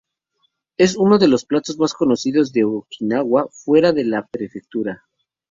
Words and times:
Es 0.77 0.95
uno 0.95 1.19
de 1.19 1.27
los 1.27 1.45
platos 1.45 1.77
más 1.77 1.93
conocidos 1.93 2.51
de 2.53 2.63
Okinawa 2.63 3.49
fuera 3.51 3.91
de 3.91 4.03
la 4.05 4.25
prefectura. 4.25 5.05